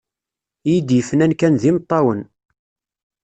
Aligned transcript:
I 0.69 0.71
yi-d-yefnan 0.73 1.31
kan 1.39 1.53
d 1.61 1.63
imeṭṭawen. 1.69 2.21